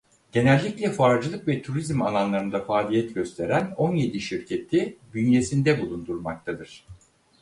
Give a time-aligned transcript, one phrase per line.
[0.31, 6.85] Genellikle fuarcılık ve turizm alanlarında faaliyet gösteren on yedi şirketi bünyesinde bulundurmaktadır.